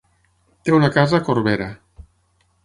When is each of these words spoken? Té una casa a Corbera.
Té 0.69 0.73
una 0.77 0.89
casa 0.95 1.19
a 1.19 1.25
Corbera. 1.29 1.69